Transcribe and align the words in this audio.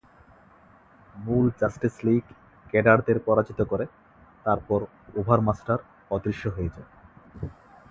মূল 1.15 1.45
Justice 1.59 1.95
League 2.05 2.23
ক্যাডারদের 2.67 3.17
পরাজিত 3.25 3.59
করে, 3.61 3.85
তারপর 4.45 4.79
ওভারমাস্টার 5.15 5.79
অদৃশ্য 6.11 6.43
হয়ে 6.55 6.73
যায়। 6.75 6.89